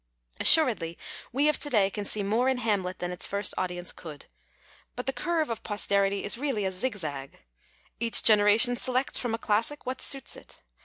[0.39, 0.97] ''Assuredly
[1.31, 4.25] we of to day can sec more in Hamlet than its first audience could.
[4.95, 7.41] But tiie curve of" posterity" is really a zig zag.
[7.99, 10.63] Each generation selects from a classic what suits it.